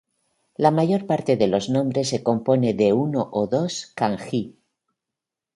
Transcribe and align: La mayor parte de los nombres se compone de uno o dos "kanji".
La 0.57 0.71
mayor 0.71 1.05
parte 1.05 1.37
de 1.37 1.45
los 1.45 1.69
nombres 1.69 2.09
se 2.09 2.23
compone 2.23 2.73
de 2.73 2.91
uno 2.91 3.29
o 3.33 3.45
dos 3.45 3.91
"kanji". 3.95 4.57